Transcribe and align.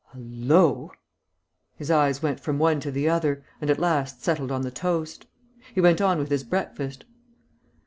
"Hul 0.15 0.23
lo!" 0.25 0.91
His 1.75 1.91
eyes 1.91 2.23
went 2.23 2.39
from 2.39 2.57
one 2.57 2.79
to 2.79 2.89
the 2.89 3.07
other, 3.07 3.43
and 3.61 3.69
at 3.69 3.77
last 3.77 4.23
settled 4.23 4.51
on 4.51 4.63
the 4.63 4.71
toast. 4.71 5.27
He 5.75 5.79
went 5.79 6.01
on 6.01 6.17
with 6.17 6.29
his 6.31 6.43
breakfast. 6.43 7.05